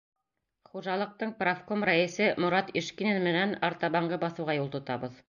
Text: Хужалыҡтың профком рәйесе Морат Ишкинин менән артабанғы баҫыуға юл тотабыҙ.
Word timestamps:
Хужалыҡтың 0.69 1.33
профком 1.41 1.85
рәйесе 1.89 2.31
Морат 2.45 2.71
Ишкинин 2.81 3.21
менән 3.29 3.55
артабанғы 3.69 4.21
баҫыуға 4.25 4.57
юл 4.63 4.73
тотабыҙ. 4.79 5.19